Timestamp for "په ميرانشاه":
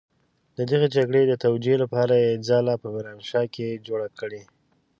2.81-3.47